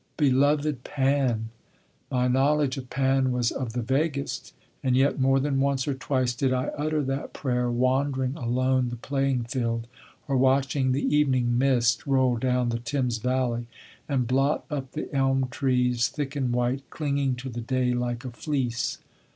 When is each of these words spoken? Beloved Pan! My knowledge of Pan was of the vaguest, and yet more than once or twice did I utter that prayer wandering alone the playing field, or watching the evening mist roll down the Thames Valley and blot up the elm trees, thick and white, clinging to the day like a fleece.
Beloved 0.17 0.83
Pan! 0.83 1.49
My 2.09 2.27
knowledge 2.27 2.75
of 2.75 2.89
Pan 2.89 3.31
was 3.31 3.51
of 3.51 3.73
the 3.73 3.83
vaguest, 3.83 4.51
and 4.83 4.97
yet 4.97 5.19
more 5.19 5.39
than 5.39 5.59
once 5.59 5.87
or 5.87 5.93
twice 5.93 6.33
did 6.33 6.51
I 6.51 6.71
utter 6.75 7.03
that 7.03 7.33
prayer 7.33 7.69
wandering 7.69 8.35
alone 8.35 8.89
the 8.89 8.95
playing 8.95 9.43
field, 9.43 9.85
or 10.27 10.37
watching 10.37 10.91
the 10.91 11.15
evening 11.15 11.55
mist 11.55 12.07
roll 12.07 12.37
down 12.37 12.69
the 12.69 12.79
Thames 12.79 13.19
Valley 13.19 13.67
and 14.09 14.25
blot 14.27 14.65
up 14.71 14.93
the 14.93 15.07
elm 15.15 15.49
trees, 15.51 16.07
thick 16.07 16.35
and 16.35 16.51
white, 16.51 16.89
clinging 16.89 17.35
to 17.35 17.49
the 17.49 17.61
day 17.61 17.93
like 17.93 18.25
a 18.25 18.31
fleece. 18.31 18.97